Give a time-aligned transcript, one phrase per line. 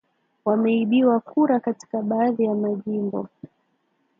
[0.45, 3.27] wameibiwa kura katika baadhi ya majimbo